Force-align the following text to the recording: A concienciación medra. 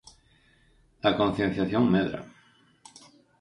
A 1.07 1.09
concienciación 1.19 1.83
medra. 1.95 2.21